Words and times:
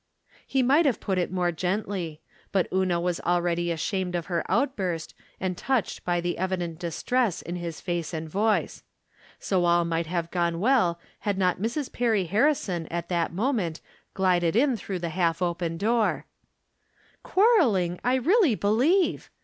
He 0.47 0.63
might 0.63 0.87
have 0.87 0.99
put 0.99 1.19
it 1.19 1.31
more 1.31 1.51
gently. 1.51 2.21
But 2.51 2.67
Una 2.73 2.99
was 2.99 3.19
already 3.19 3.69
ashamed 3.71 4.15
of 4.15 4.25
her 4.25 4.43
outburst 4.49 5.13
and 5.39 5.55
touched 5.55 6.03
by 6.03 6.19
the 6.19 6.39
evident 6.39 6.79
distress 6.79 7.43
in 7.43 7.55
his 7.57 7.79
face 7.81 8.11
and 8.11 8.27
voice. 8.27 8.81
So 9.37 9.63
all 9.63 9.85
might 9.85 10.07
have 10.07 10.31
been 10.31 10.59
well 10.59 10.99
had 11.19 11.37
not 11.37 11.61
Mrs. 11.61 11.93
Perry 11.93 12.23
Harrison 12.25 12.87
at 12.87 13.09
that 13.09 13.31
moment 13.31 13.79
glided 14.15 14.55
in 14.55 14.75
through 14.75 14.97
the 14.97 15.09
half 15.09 15.39
open 15.39 15.77
door." 15.77 16.25
Quarreling, 17.21 17.99
I 18.03 18.15
really 18.15 18.55
believe 18.55 19.29